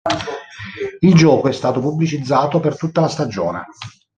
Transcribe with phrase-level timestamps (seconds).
[1.01, 3.67] Il gioco è stato pubblicizzato per tutta la stagione.